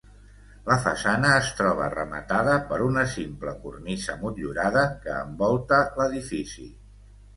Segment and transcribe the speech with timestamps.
[0.69, 6.67] La façana es troba rematada per una simple cornisa motllurada, que envolta l'edifici.